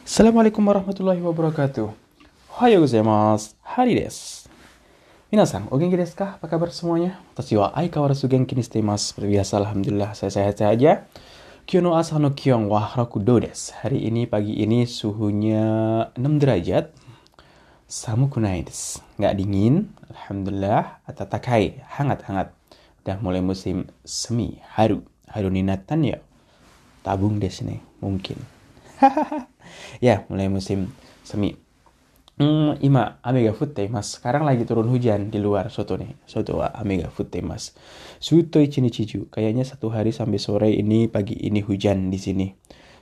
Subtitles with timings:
[0.00, 1.92] Assalamualaikum warahmatullahi wabarakatuh.
[2.56, 3.52] Ohayo gozaimasu.
[3.60, 4.48] Hari desu.
[5.28, 6.40] Minasan, o genki desu ka?
[6.40, 7.20] Apa kabar semuanya?
[7.36, 8.80] Watashi wa aikawarazu genki ni shite.
[8.80, 11.04] Seperti biasa, alhamdulillah saya sehat-sehat aja.
[11.68, 13.76] Kyo no asa no kion wa rakudo desu.
[13.76, 15.68] Hari ini pagi ini suhunya
[16.16, 16.96] 6 derajat.
[17.84, 19.04] Samuku nai desu.
[19.20, 21.04] Nggak dingin, alhamdulillah.
[21.04, 22.56] Atatakai, hangat-hangat.
[23.04, 25.04] Udah mulai musim semi, haru.
[25.28, 26.24] Haru ni natan ya.
[27.04, 28.40] Tabung desu nih, mungkin.
[29.98, 30.94] ya, mulai musim
[31.26, 31.58] semi.
[32.40, 34.16] Hmm, ima, ame ga futte mas.
[34.16, 36.14] Sekarang lagi turun hujan di luar soto nih.
[36.24, 37.76] Soto wa ame ga futte mas.
[38.16, 39.28] Suto ichinichi ju.
[39.28, 42.48] Kayaknya satu hari sampai sore ini pagi ini hujan di sini.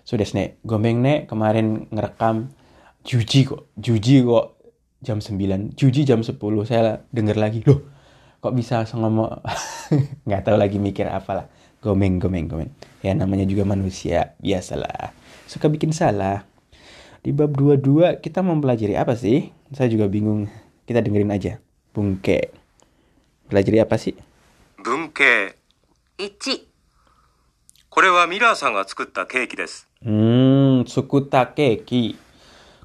[0.03, 0.59] So ne.
[0.67, 2.51] Gombeng ne kemarin ngerekam
[3.07, 3.71] Juji kok.
[3.79, 4.59] Juji kok
[5.07, 5.79] jam 9.
[5.79, 6.35] Juji jam 10.
[6.67, 7.63] Saya denger lagi.
[7.63, 7.87] Loh,
[8.43, 9.39] kok bisa ngomong
[10.27, 11.47] nggak tahu lagi mikir apalah.
[11.79, 12.75] Gomeng, gomeng, gomeng.
[13.07, 15.15] Ya namanya juga manusia, biasalah
[15.49, 16.45] suka bikin salah.
[17.24, 19.50] Di bab 22 kita mempelajari apa sih?
[19.72, 20.52] Saya juga bingung.
[20.84, 21.60] Kita dengerin aja.
[21.96, 22.52] Bungke.
[23.48, 24.16] Pelajari apa sih?
[24.84, 25.56] 文系
[26.18, 26.68] 1、
[27.90, 32.20] これはミラーさんが作ったケーキです Hmm, sukuta keki.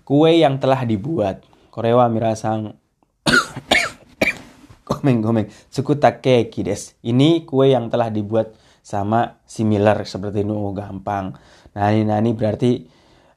[0.07, 1.43] Kue yang telah dibuat.
[1.75, 2.79] Korewa mirasang.
[4.87, 5.51] gomeng, gomeng.
[5.67, 6.95] Sukuta keki des.
[7.03, 8.55] Ini kue yang telah dibuat
[8.87, 10.55] sama similar seperti ini.
[10.55, 11.35] Oh, gampang.
[11.75, 12.87] Nani nani berarti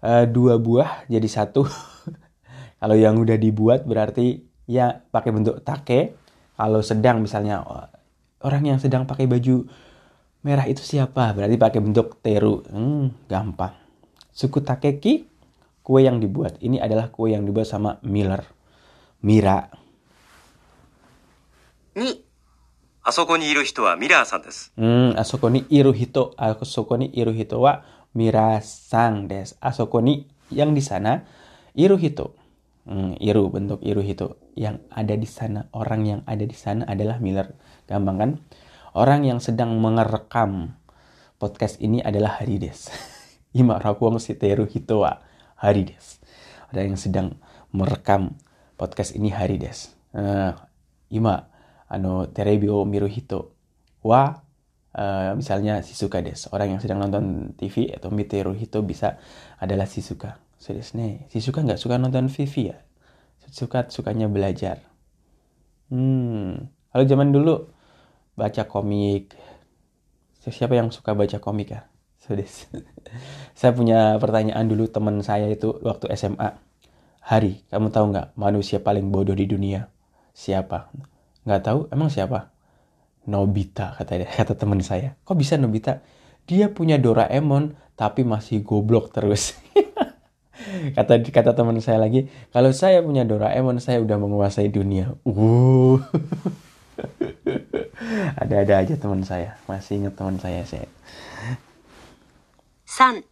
[0.06, 1.66] eh, dua buah jadi satu.
[2.82, 6.18] Kalau yang udah dibuat berarti ya pakai bentuk take.
[6.58, 7.86] Kalau sedang misalnya oh,
[8.46, 9.66] orang yang sedang pakai baju
[10.42, 11.34] merah itu siapa?
[11.34, 12.66] Berarti pakai bentuk teru.
[12.70, 13.78] Hmm, gampang.
[14.34, 15.26] Suku takeki,
[15.86, 16.58] kue yang dibuat.
[16.62, 18.46] Ini adalah kue yang dibuat sama Miller.
[19.22, 19.70] Mira.
[21.94, 22.24] 2、
[23.04, 26.34] あそこにいる人はミラーさんです Hmm, asoko ni iru hito.
[26.38, 27.95] Asoko ni iru hito wa Mira
[28.65, 29.55] sang des.
[29.61, 31.25] Asoko ni yang di sana
[31.77, 32.35] iru hito.
[32.87, 34.41] Hmm, iru bentuk iru hito.
[34.57, 37.53] Yang ada di sana, orang yang ada di sana adalah Miller.
[37.85, 38.31] Gampang kan?
[38.97, 40.73] Orang yang sedang mengerekam
[41.37, 42.89] podcast ini adalah Harides.
[43.59, 45.21] Ima rakuang siteru hito wa
[45.61, 46.21] Harides.
[46.73, 47.37] Ada yang sedang
[47.73, 48.37] merekam
[48.81, 49.93] podcast ini Harides.
[50.17, 50.53] Eh,
[51.13, 51.49] ima
[51.87, 53.55] ano terebi o miru hito
[54.03, 54.46] wa
[54.97, 56.49] eh, misalnya Shizuka des.
[56.49, 59.21] Orang yang sedang nonton TV atau miteru hito bisa
[59.61, 60.41] adalah Shizuka.
[60.57, 61.29] So desu ne.
[61.29, 62.79] Shizuka nggak suka nonton TV ya.
[63.45, 64.81] Shizuka sukanya belajar.
[65.93, 66.73] Hmm.
[66.91, 67.69] Kalau zaman dulu
[68.35, 69.37] baca komik.
[70.47, 71.85] Siapa yang suka baca komik ya?
[72.23, 72.67] So desu.
[73.59, 76.57] saya punya pertanyaan dulu teman saya itu waktu SMA.
[77.27, 79.91] Hari, kamu tahu nggak manusia paling bodoh di dunia?
[80.31, 80.95] Siapa?
[81.43, 81.81] Nggak tahu?
[81.91, 82.55] Emang siapa?
[83.30, 85.14] Nobita kata dia, kata teman saya.
[85.26, 86.02] Kok bisa Nobita?
[86.50, 89.54] Dia punya Doraemon tapi masih goblok terus.
[90.98, 95.14] kata kata teman saya lagi, kalau saya punya Doraemon saya udah menguasai dunia.
[95.22, 96.02] Uh.
[98.42, 99.62] Ada-ada aja teman saya.
[99.70, 100.90] Masih ingat teman saya saya.
[102.92, 103.24] 3、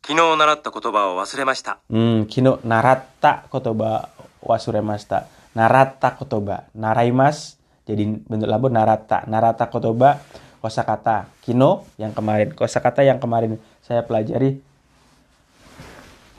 [0.00, 4.08] 昨日習った言葉を忘れました Hmm, kino narata kotoba
[4.40, 5.26] wasuremasta.
[5.54, 6.64] Narata kotoba.
[6.74, 7.58] Naraimas
[7.91, 9.27] Jadi bentuk lampu narata.
[9.27, 10.23] Narata kotoba
[10.63, 11.27] kosakata.
[11.43, 12.55] Kino yang kemarin.
[12.55, 14.63] Kosakata yang kemarin saya pelajari.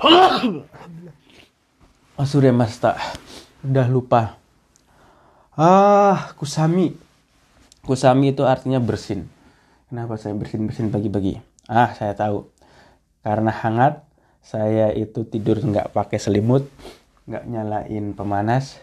[2.17, 2.97] Wasuremasta.
[3.61, 4.41] Udah lupa.
[5.53, 6.97] Ah, kusami.
[7.85, 9.29] Kusami itu artinya bersin.
[9.93, 11.37] Kenapa saya bersin-bersin pagi-pagi?
[11.69, 12.49] Ah, saya tahu.
[13.21, 14.03] Karena hangat,
[14.43, 16.67] saya itu tidur nggak pakai selimut,
[17.31, 18.83] nggak nyalain pemanas,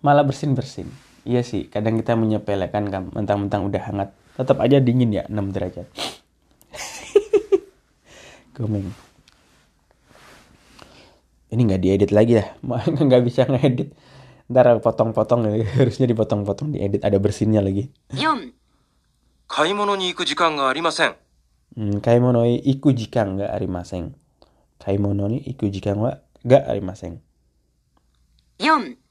[0.00, 0.88] malah bersin-bersin.
[1.24, 4.08] Iya sih, kadang kita menyepelekan kan, mentang-mentang udah hangat.
[4.36, 5.88] Tetap aja dingin ya, 6 derajat.
[8.56, 8.92] Gomeng.
[11.48, 12.52] Ini nggak diedit lagi ya,
[13.08, 13.96] nggak bisa ngedit.
[14.52, 15.48] Ntar potong-potong,
[15.80, 17.88] harusnya dipotong-potong, diedit, ada bersinnya lagi.
[19.48, 21.12] Kaimono ni iku jikan hmm, ga arimasen.
[22.04, 24.12] Kaimono ni iku jikan ga arimasen.
[24.76, 27.24] Kaimono ni iku jikan wa ga arimasen.
[28.60, 29.03] 4.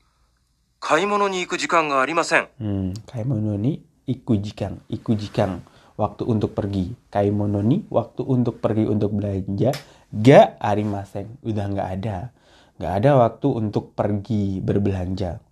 [0.83, 4.81] 買い物に行く時間がありません Hmm, kaimono ni iku jikan.
[4.89, 5.61] Iku jikan.
[5.99, 6.95] Waktu untuk pergi.
[7.11, 9.75] Kaimono ni waktu untuk pergi untuk belanja.
[10.15, 11.37] Ga arimasen.
[11.43, 12.31] Udah nggak ada.
[12.79, 15.43] Nggak ada waktu untuk pergi berbelanja.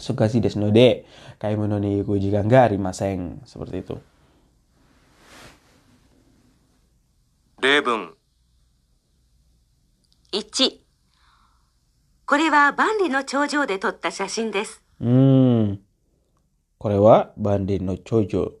[0.00, 1.04] Sukasi desu no de.
[1.36, 3.44] Kaimono ni iku jikan ga arimasen.
[3.44, 3.96] Seperti itu.
[7.62, 8.12] 例文
[10.32, 10.82] 1、
[12.26, 14.82] これは万里の長城で撮った写真です。
[15.00, 15.78] Hmm.
[16.78, 18.52] これはバンディの頂上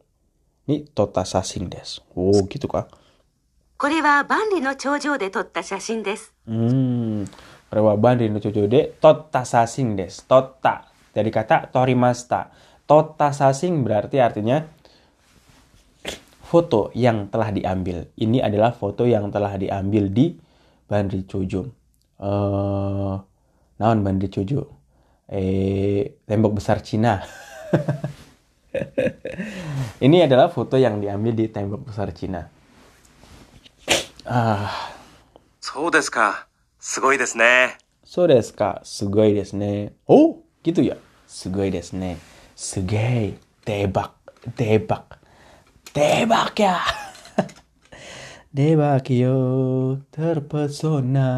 [0.68, 2.02] に撮った写真です。
[2.14, 2.86] おお、gitu kah?
[3.78, 6.32] これは万里の長城で撮った写真です。
[6.46, 7.26] Hmm,
[7.72, 10.22] Rewaban Rino Chojode Totta Sasing des.
[10.28, 12.52] Totta dari kata Torimasta.
[12.86, 14.62] Totta Sasing berarti artinya
[16.46, 18.06] foto yang telah diambil.
[18.14, 20.36] Ini adalah foto yang telah diambil di
[20.86, 21.66] Bandri Chojo.
[22.22, 23.14] Eh,
[23.77, 24.61] naon bandi cuju
[25.27, 27.19] eh tembok besar Cina.
[30.05, 32.47] Ini adalah foto yang diambil di tembok besar Cina.
[34.27, 34.93] Ah.
[35.59, 36.47] So desu ka?
[36.79, 37.75] Sugoi desu ne.
[38.07, 38.79] So desu ka?
[38.87, 39.91] Sugoi desu ne.
[40.07, 40.95] Oh gitu ya?
[41.27, 42.15] Sugoi desu ne.
[42.55, 43.35] Sugoi
[43.67, 44.15] tebak
[44.55, 45.19] tebak
[45.91, 46.79] tebak ya.
[48.57, 49.37] Debakio
[50.09, 51.29] terpesona.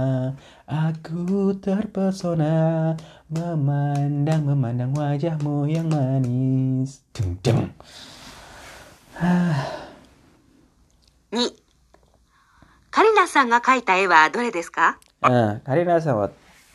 [0.68, 2.96] Aku terpesona.
[3.28, 7.04] Memandang, memandang wajahmu yang manis.
[7.12, 7.72] Deng, deng.
[11.32, 11.50] 2、
[12.90, 16.28] カリナさんが描いた絵はどれですか Ah, Karina san wa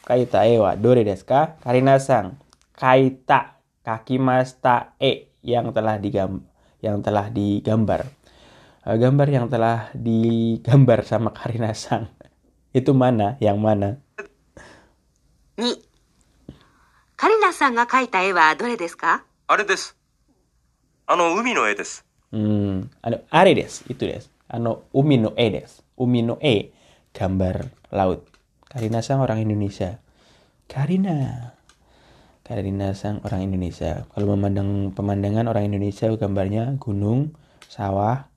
[0.09, 1.61] kaita e wa dore desu ka?
[1.61, 2.33] Karina san
[2.73, 6.41] kaita kakimasta e yang telah digam
[6.81, 8.09] yang telah digambar.
[8.89, 12.09] Eh, gambar yang telah digambar sama Karina san.
[12.73, 13.37] Itu mana?
[13.39, 13.89] Yang mana?
[15.57, 15.75] 2、
[17.17, 19.97] カリナさんが描いた絵はどれですかあれです。
[21.05, 22.05] あの、海の絵です。
[22.29, 24.29] Hmm, ano are desu, itu desu.
[24.45, 25.81] Ano umi no e desu.
[25.97, 26.69] Umi no e
[27.09, 28.21] gambar laut.
[28.69, 29.97] Karina sang orang Indonesia.
[30.69, 31.53] Karina.
[32.45, 34.05] Karina sang orang Indonesia.
[34.13, 37.33] Kalau memandang pemandangan orang Indonesia gambarnya gunung,
[37.65, 38.29] sawah,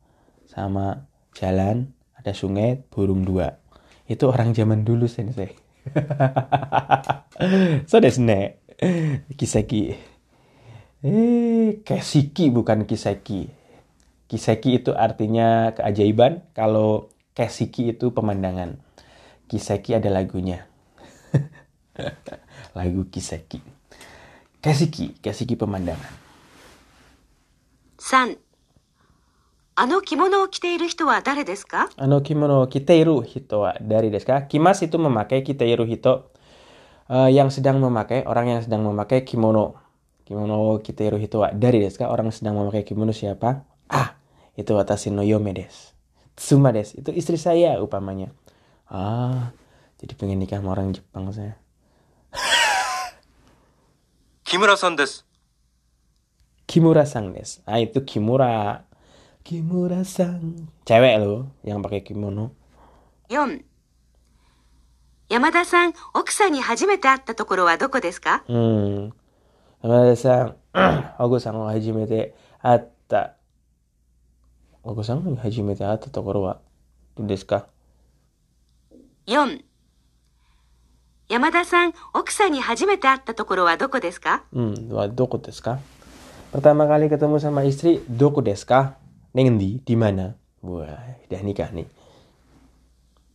[0.49, 1.05] sama
[1.37, 3.61] jalan, ada sungai, burung dua.
[4.07, 5.51] Itu orang zaman dulu sensei.
[7.89, 8.63] so desu ne.
[9.36, 9.83] Kiseki.
[11.04, 13.51] Eh, kesiki bukan kiseki.
[14.27, 18.75] Kiseki itu artinya keajaiban, kalau kesiki itu pemandangan.
[19.48, 20.68] Kiseki ada lagunya.
[22.77, 23.63] Lagu Kiseki.
[24.59, 26.12] Kesiki, kesiki pemandangan.
[27.98, 28.38] 3、
[29.77, 34.43] あの着物を着ている人は誰ですか Ano kimono kiteiru hito wa dari desu ka?
[34.44, 36.29] Kimas itu memakai kiteiru hito.
[37.09, 39.81] Eh, yang sedang memakai, orang yang sedang memakai kimono.
[40.29, 42.12] Kimono kiteiru hito wa dari desu ka?
[42.12, 43.65] Orang sedang memakai kimono siapa?
[43.89, 44.21] Ah,
[44.61, 45.97] itu watashi no yome desu.
[46.37, 47.00] Tsuma desu.
[47.00, 48.29] Itu istri saya upamanya.
[48.93, 49.56] Ah,
[50.05, 51.56] jadi pengen nikah sama orang Jepang saya.
[54.44, 55.25] 木村さんです。
[56.67, 57.62] Kimura sang desu.
[57.65, 58.85] Ah, itu Kimura.
[59.48, 60.68] Kimura sang.
[60.84, 62.52] Cewek loh yang pakai kimono.
[63.32, 63.64] 4、
[65.32, 69.16] 山田さん、奥さんに初めて会ったところはどこですか Hmm.
[69.82, 70.56] 山田さん、
[71.24, 73.36] 奥さんが初めて会った。
[74.84, 76.60] 奥さんが初めて会ったところは
[77.16, 77.68] どうですか
[79.28, 79.64] 4
[81.30, 85.80] 山田さん、奥さんに初めて会ったところはどこですか Hmm, wa doko desu ka?
[86.52, 88.96] Pertama kali ketemu sama istri, doko desu ka?
[89.38, 90.34] Neng di Di mana?
[90.66, 91.86] Wah, dah nikah nih.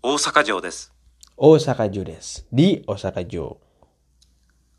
[0.03, 0.91] Osaka Jo des.
[1.39, 2.43] Osaka Jo des.
[2.51, 3.63] Di Osaka Jo.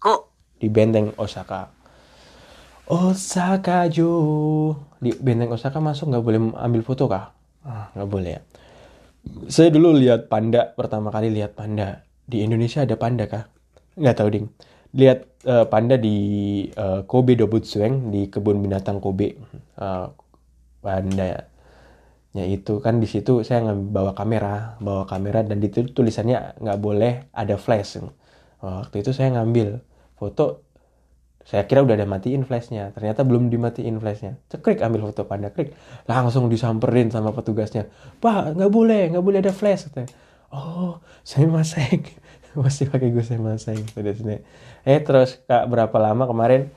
[0.03, 0.21] Kok?
[0.59, 1.71] Di benteng Osaka.
[2.91, 4.11] Osaka Jo.
[4.99, 7.31] Di benteng Osaka masuk nggak boleh ambil foto kah?
[7.63, 8.41] Ah, nggak boleh ya.
[9.47, 13.47] Saya dulu lihat panda pertama kali lihat panda di Indonesia ada panda kah?
[13.95, 14.51] Nggak tahu ding.
[14.91, 16.17] Lihat uh, panda di
[16.75, 19.39] uh, Kobe Dobutsueng di kebun binatang Kobe.
[19.79, 20.11] Uh,
[20.83, 21.47] panda
[22.33, 27.29] ya itu kan di situ saya bawa kamera bawa kamera dan di tulisannya nggak boleh
[27.31, 28.01] ada flash.
[28.63, 29.79] Waktu itu saya ngambil
[30.17, 30.65] foto
[31.43, 34.39] saya kira udah ada matiin flashnya ternyata belum dimatiin flashnya.
[34.49, 35.75] Cekrik ambil foto panda klik
[36.09, 37.87] langsung disamperin sama petugasnya.
[38.17, 40.09] Pak nggak boleh nggak boleh ada flash katanya.
[40.49, 42.01] Oh saya maseng
[42.63, 44.37] masih pakai gue saya maseng udah sini
[44.85, 46.69] eh terus kak berapa lama kemarin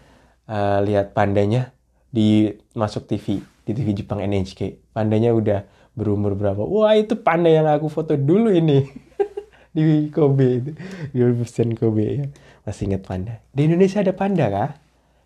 [0.48, 1.76] eh, lihat pandanya
[2.08, 5.66] di masuk TV di TV Jepang NHK pandanya udah
[5.98, 6.62] berumur berapa?
[6.62, 8.86] Wah itu panda yang aku foto dulu ini.
[9.76, 10.70] Di Kobe itu.
[11.10, 12.24] Di Universitas Kobe ya.
[12.62, 13.42] Masih ingat panda.
[13.50, 14.70] Di Indonesia ada panda kah?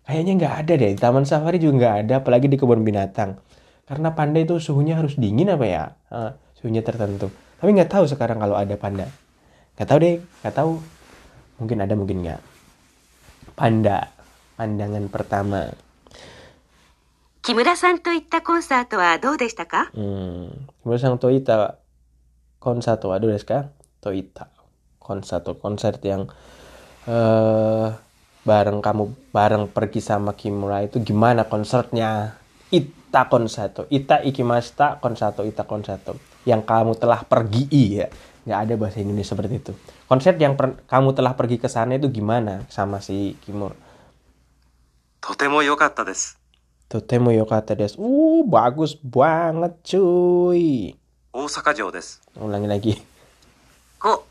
[0.07, 0.89] Kayaknya nggak ada deh.
[0.95, 3.37] Di Taman Safari juga nggak ada apalagi di kebun binatang.
[3.85, 5.83] Karena panda itu suhunya harus dingin apa ya?
[6.09, 7.29] Eh, suhunya tertentu.
[7.61, 9.07] Tapi nggak tahu sekarang kalau ada panda.
[9.77, 10.71] Nggak tahu deh nggak tahu.
[11.61, 12.41] Mungkin ada mungkin nggak.
[13.53, 14.09] Panda.
[14.55, 15.73] Pandangan pertama
[17.42, 20.50] 木村さんと行ったコンサートはどうでしたか Hmm.
[20.82, 21.78] Kemudian Toita
[22.58, 23.70] konsato wa desu ka?
[24.02, 24.48] Toita
[24.98, 26.26] konsato konser yang
[27.06, 27.88] eh
[28.42, 32.34] bareng kamu bareng pergi sama Kimura itu gimana konsernya?
[32.70, 36.18] Ita konsato, ita ikimashita konsato, ita konsato.
[36.46, 37.66] yang kamu telah pergi
[37.98, 38.06] ya
[38.46, 39.72] nggak ada bahasa Indonesia seperti itu
[40.06, 43.74] konsep yang per- kamu telah pergi ke sana itu gimana sama si Kimur
[45.20, 46.38] とても良かったです。
[46.91, 48.03] totemo yokata desu.
[48.03, 50.91] Uh, bagus banget cuy.
[51.31, 52.19] Osaka jo desu.
[52.35, 52.93] Ulangi lagi.
[54.03, 54.19] Oh.
[54.19, 54.27] Ko.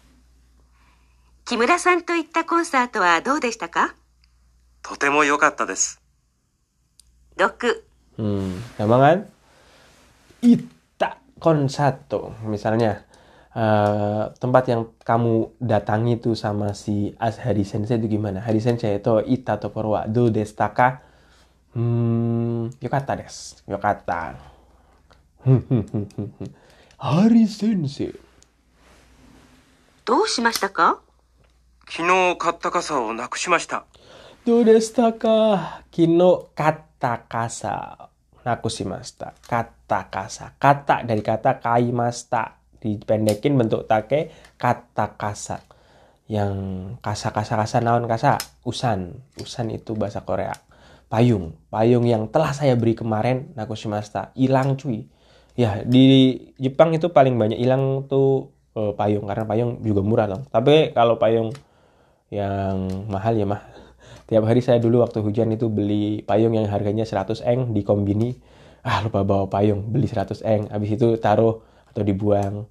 [1.49, 3.97] Kimura san to itta konserto wa dou deshita ka?
[4.85, 5.97] Totemo yokata desu.
[7.33, 7.73] Doku.
[8.21, 9.19] Hmm, gampang kan?
[10.45, 12.37] Itta konserto.
[12.45, 13.09] misalnya.
[13.51, 18.39] Uh, tempat yang kamu datangi itu sama si As Hari Sensei itu gimana?
[18.39, 21.03] Hari Sensei itu ita atau porwa do destaka
[21.74, 23.60] Hmm, yokata desu.
[23.68, 24.40] Yokata.
[26.98, 28.20] Hari Sensei.
[30.06, 31.02] どうしましたか
[31.90, 33.86] 昨日買った傘をなくしました。
[34.46, 38.06] Do destaka kino kata kasa
[38.46, 39.34] nakushimashita.
[39.42, 40.54] Kata kasa.
[40.62, 42.62] Kata dari kata kaimasta.
[42.78, 44.30] Dipendekin bentuk take
[44.62, 45.66] kata kasa.
[46.30, 46.58] Yang
[47.02, 48.38] kasa kasa kasa naon kasa.
[48.62, 49.26] Usan.
[49.42, 50.54] Usan itu bahasa Korea.
[51.11, 51.59] Payung.
[51.75, 54.31] Payung yang telah saya beri kemarin nakushimashita.
[54.39, 55.11] Hilang cuy.
[55.59, 59.27] Ya di Jepang itu paling banyak hilang tuh eh, payung.
[59.27, 60.43] Karena payung juga murah dong.
[60.49, 61.51] Tapi kalau payung
[62.31, 63.59] yang mahal ya mah
[64.31, 68.39] tiap hari saya dulu waktu hujan itu beli payung yang harganya 100 eng di kombini
[68.87, 71.59] ah lupa bawa payung beli 100 eng habis itu taruh
[71.91, 72.71] atau dibuang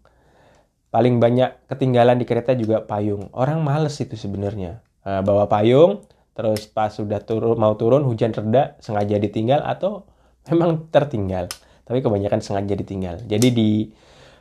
[0.90, 6.04] paling banyak ketinggalan di kereta juga payung orang males itu sebenarnya Eh, bawa payung
[6.40, 10.08] terus pas sudah turun mau turun hujan reda sengaja ditinggal atau
[10.48, 11.52] memang tertinggal.
[11.84, 13.28] Tapi kebanyakan sengaja ditinggal.
[13.28, 13.70] Jadi di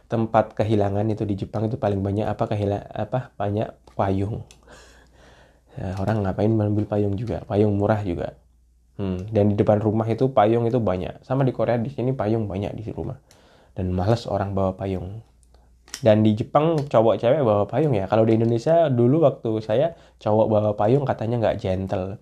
[0.06, 4.46] tempat kehilangan itu di Jepang itu paling banyak apa kehilang apa banyak payung.
[5.74, 7.42] Ya, orang ngapain mengambil payung juga?
[7.50, 8.38] Payung murah juga.
[8.94, 11.26] Hmm, dan di depan rumah itu payung itu banyak.
[11.26, 13.18] Sama di Korea di sini payung banyak di rumah.
[13.74, 15.22] Dan males orang bawa payung
[15.98, 18.06] dan di Jepang cowok cewek bawa payung ya.
[18.06, 19.86] Kalau di Indonesia dulu waktu saya
[20.22, 22.18] cowok bawa payung katanya nggak gentle.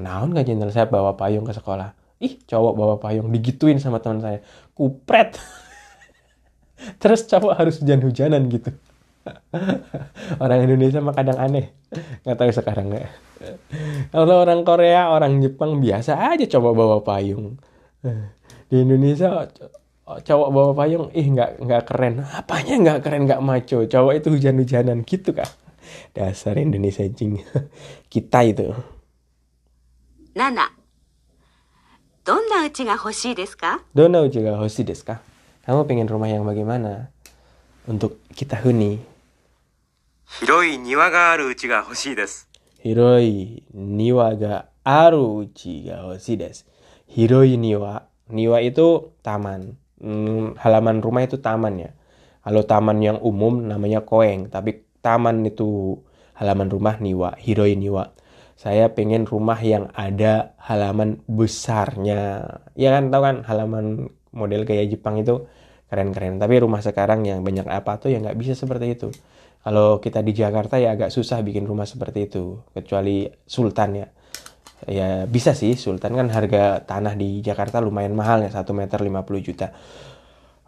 [0.00, 0.72] Naon nggak gentle?
[0.72, 1.92] Saya bawa payung ke sekolah.
[2.20, 4.40] Ih cowok bawa payung digituin sama teman saya.
[4.72, 5.36] Kupret.
[7.02, 8.72] Terus cowok harus hujan-hujanan gitu.
[10.42, 11.76] Orang Indonesia mah kadang aneh.
[12.24, 13.08] Nggak tahu sekarang nggak.
[14.12, 17.56] Kalau orang Korea orang Jepang biasa aja coba bawa payung.
[18.68, 19.48] Di Indonesia
[20.18, 24.28] cowok bawa payung ih eh, nggak nggak keren apanya nggak keren nggak maco cowok itu
[24.34, 25.48] hujan-hujanan gitu kah
[26.10, 27.38] dasar Indonesia jing
[28.12, 28.74] kita itu
[30.34, 30.80] Nana
[32.20, 33.80] Donna uchi ga hoshii desu ka?
[33.96, 35.24] Donna uchi ga desu ka?
[35.64, 37.08] Kamu pengen rumah yang bagaimana?
[37.88, 39.00] Untuk kita huni.
[40.38, 42.44] Hiroi niwa ga aru uchi ga hoshii desu.
[42.84, 46.68] Hiroi niwa ga aru uchi ga hoshii desu.
[47.08, 48.04] Hiroi niwa.
[48.28, 49.79] Niwa itu taman.
[50.00, 51.90] Hmm, halaman rumah itu taman ya.
[52.44, 54.48] Kalau taman yang umum namanya koeng.
[54.48, 54.70] Tapi
[55.04, 56.00] taman itu
[56.40, 57.36] halaman rumah niwa.
[57.36, 58.16] Hiroi niwa.
[58.56, 62.44] Saya pengen rumah yang ada halaman besarnya.
[62.76, 65.48] Ya kan tahu kan halaman model kayak Jepang itu
[65.88, 66.40] keren-keren.
[66.40, 69.08] Tapi rumah sekarang yang banyak apa tuh ya nggak bisa seperti itu.
[69.60, 72.64] Kalau kita di Jakarta ya agak susah bikin rumah seperti itu.
[72.72, 74.06] Kecuali Sultan ya
[74.85, 79.39] Ya bisa sih Sultan kan harga tanah di Jakarta lumayan mahal ya 1 meter 50
[79.41, 79.67] juta.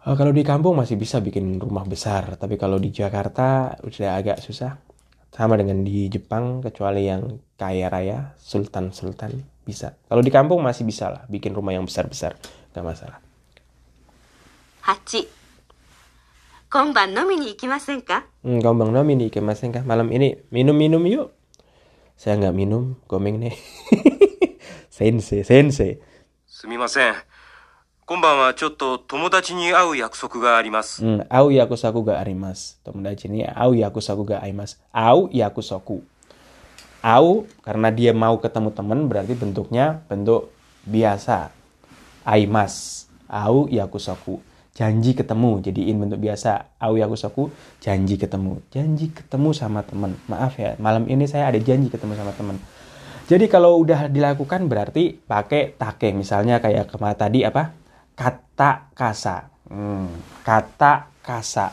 [0.06, 2.40] Eh, kalau di kampung masih bisa bikin rumah besar.
[2.40, 4.80] Tapi kalau di Jakarta udah agak susah.
[5.28, 9.94] Sama dengan di Jepang kecuali yang kaya raya Sultan-Sultan bisa.
[10.08, 12.34] Kalau di kampung masih bisa lah bikin rumah yang besar-besar.
[12.72, 13.18] Nggak masalah.
[14.88, 15.28] 8
[16.70, 21.32] 今晩飲みに行きませんか Hmm, kau bang Nomi nih kemasin kah malam ini minum-minum yuk.
[22.18, 23.54] Saya nggak minum, gomeng nih.
[24.90, 26.02] sensei, sensei.
[26.48, 27.14] すみません。
[28.08, 31.04] 今晩はちょっと友達に会う約束があります。
[31.04, 32.80] Hmm, au yakusoku ga arimas.
[32.82, 34.80] Tomodachi ni au yakusoku ga arimas.
[34.90, 36.02] Au yakusoku.
[37.04, 40.48] Au karena dia mau ketemu teman berarti bentuknya bentuk
[40.88, 41.52] biasa.
[42.24, 43.06] Aimas.
[43.28, 44.40] Au yakusoku.
[44.73, 46.81] Janji ketemu jadiin bentuk biasa.
[46.81, 48.57] Au yakusoku janji ketemu.
[48.73, 50.17] Janji ketemu sama teman.
[50.25, 52.57] Maaf ya, malam ini saya ada janji ketemu sama teman.
[53.29, 56.11] Jadi kalau udah dilakukan berarti pakai take.
[56.17, 57.69] Misalnya kayak kemarin tadi apa?
[58.17, 59.47] Kata kasa.
[59.69, 60.09] Hmm,
[60.41, 61.69] kata kasa.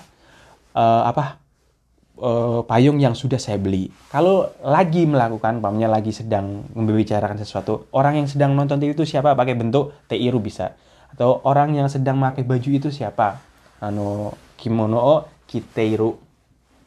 [0.76, 1.40] Eh, apa?
[2.21, 3.88] Eh, payung yang sudah saya beli.
[4.12, 9.33] Kalau lagi melakukan, pamannya lagi sedang membicarakan sesuatu, orang yang sedang nonton TV itu siapa?
[9.33, 10.76] Pakai bentuk teiru bisa.
[11.14, 13.43] Atau orang yang sedang pakai baju itu siapa?
[13.83, 15.17] Ano kimono o
[15.49, 16.14] kiteiru.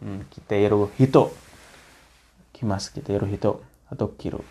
[0.04, 1.34] Hmm, kiteiru hito.
[2.54, 4.42] Kimas kiteiru hito atau kiru.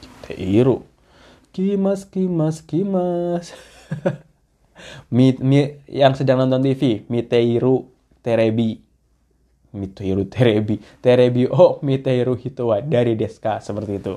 [0.00, 0.84] Kiteiru.
[1.52, 3.52] Kimas kimas kimas.
[5.14, 7.90] mi, mi, yang sedang nonton TV, Miteiru
[8.22, 8.78] Terebi.
[9.74, 10.80] Miteiru Terebi.
[11.04, 14.14] Terebi oh Miteiru Hitowa dari Deska seperti itu.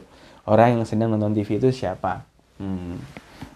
[0.47, 2.23] Orang yang sedang nonton TV itu siapa?
[2.57, 3.01] Hmm.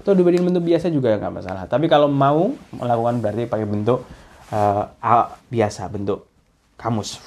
[0.05, 1.65] Atau dibanding bentuk biasa juga nggak masalah.
[1.65, 4.05] Tapi kalau mau melakukan berarti pakai bentuk
[4.53, 6.29] uh, biasa, bentuk
[6.77, 7.17] kamus.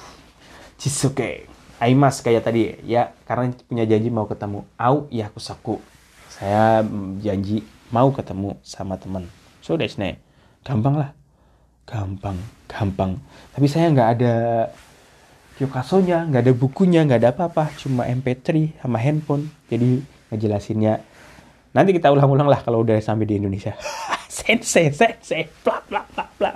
[0.79, 1.51] Chisuke.
[1.83, 4.63] Aimas kayak tadi ya karena punya janji mau ketemu.
[4.79, 5.83] Au ya kusaku.
[6.31, 6.87] Saya
[7.19, 9.27] janji mau ketemu sama teman.
[9.59, 10.23] So that's ne.
[10.63, 11.11] Gampang lah.
[11.83, 12.39] Gampang,
[12.71, 13.19] gampang.
[13.51, 14.33] Tapi saya nggak ada
[15.59, 17.75] Yokasonya, nggak ada bukunya, nggak ada apa-apa.
[17.75, 19.51] Cuma MP3 sama handphone.
[19.67, 19.99] Jadi
[20.31, 21.03] ngejelasinnya.
[21.69, 23.77] Nanti kita ulang-ulang lah kalau udah sampai di Indonesia.
[24.29, 26.51] sensei, sensei, bla bla bla bla.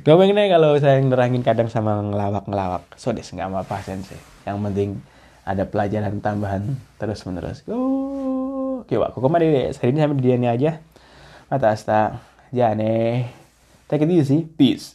[0.00, 2.96] Gampang nih kalau saya nerangin kadang sama ngelawak-ngelawak.
[2.96, 4.16] So des nggak apa-apa sensei.
[4.48, 4.90] Yang penting
[5.42, 6.62] ada pelajaran tambahan
[6.96, 7.62] terus menerus.
[7.68, 9.14] Oh, oke, wak.
[9.14, 10.72] Kok kemarin hari ini sampai di dia aja.
[11.52, 12.00] Mata asta.
[12.52, 13.28] Jane.
[13.88, 14.44] Take it easy.
[14.44, 14.90] Peace.